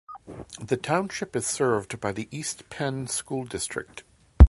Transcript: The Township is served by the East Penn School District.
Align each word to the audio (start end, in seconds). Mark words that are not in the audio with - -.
The 0.59 0.77
Township 0.77 1.35
is 1.35 1.45
served 1.45 1.99
by 1.99 2.11
the 2.11 2.27
East 2.31 2.67
Penn 2.71 3.05
School 3.05 3.43
District. 3.43 4.03